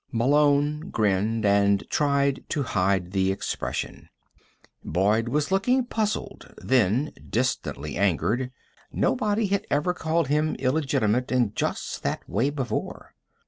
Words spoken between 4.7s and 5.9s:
Boyd was looking